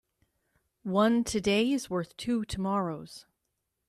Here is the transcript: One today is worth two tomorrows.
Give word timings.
One 0.81 1.23
today 1.23 1.71
is 1.71 1.87
worth 1.91 2.17
two 2.17 2.43
tomorrows. 2.45 3.27